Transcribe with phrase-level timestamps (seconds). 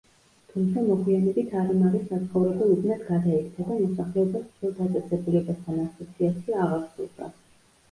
[0.51, 7.33] თუმცა მოგვიანებით არემარე საცხოვრებელ უბნად გადაიქცა და მოსახლეობას ძველ დაწესებულებასთან ასოციაცია აღარ სურდა.